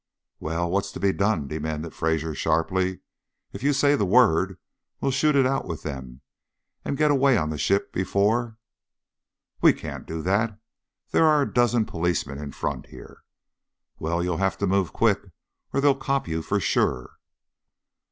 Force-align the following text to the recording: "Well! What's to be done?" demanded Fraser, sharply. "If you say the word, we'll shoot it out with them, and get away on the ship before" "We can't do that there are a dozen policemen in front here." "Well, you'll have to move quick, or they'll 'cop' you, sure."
"Well! 0.39 0.67
What's 0.71 0.91
to 0.93 0.99
be 0.99 1.13
done?" 1.13 1.47
demanded 1.47 1.93
Fraser, 1.93 2.33
sharply. 2.33 3.01
"If 3.53 3.61
you 3.61 3.71
say 3.71 3.95
the 3.95 4.03
word, 4.03 4.57
we'll 4.99 5.11
shoot 5.11 5.35
it 5.35 5.45
out 5.45 5.65
with 5.67 5.83
them, 5.83 6.21
and 6.83 6.97
get 6.97 7.11
away 7.11 7.37
on 7.37 7.51
the 7.51 7.57
ship 7.59 7.93
before" 7.93 8.57
"We 9.61 9.73
can't 9.73 10.07
do 10.07 10.23
that 10.23 10.59
there 11.11 11.27
are 11.27 11.43
a 11.43 11.53
dozen 11.53 11.85
policemen 11.85 12.39
in 12.39 12.51
front 12.51 12.87
here." 12.87 13.23
"Well, 13.99 14.23
you'll 14.23 14.37
have 14.37 14.57
to 14.57 14.65
move 14.65 14.91
quick, 14.91 15.21
or 15.71 15.79
they'll 15.79 15.93
'cop' 15.93 16.27
you, 16.27 16.41
sure." 16.41 17.17